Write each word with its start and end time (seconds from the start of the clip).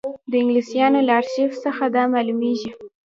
د 0.31 0.33
انګلیسیانو 0.41 0.99
له 1.07 1.13
ارشیف 1.19 1.51
څخه 1.63 1.83
دا 1.95 2.03
معلومېږي. 2.13 2.71